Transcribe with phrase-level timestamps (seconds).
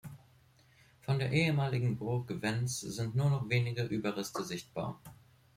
[1.03, 4.99] Von der ehemaligen Burg Vennes sind nur noch wenige Überreste sichtbar.